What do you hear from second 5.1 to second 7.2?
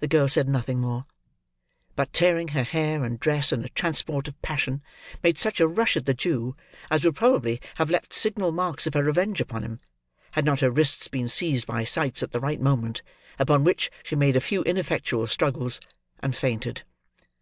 made such a rush at the Jew as would